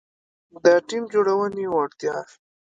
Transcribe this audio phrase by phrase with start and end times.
[0.63, 2.15] -د ټیم جوړونې وړتیا